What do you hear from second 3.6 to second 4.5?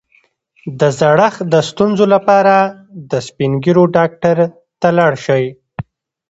ږیرو ډاکټر